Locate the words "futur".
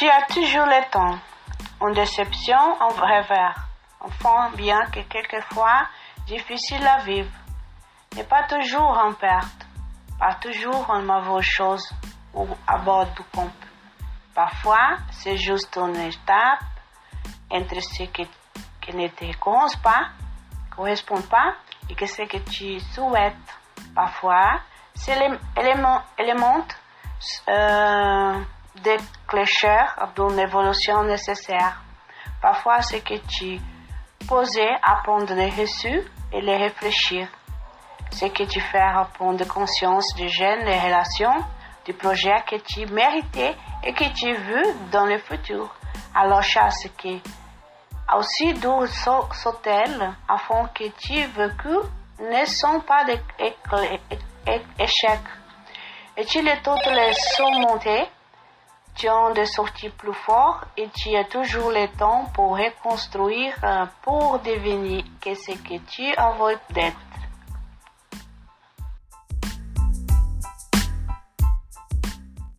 45.18-45.74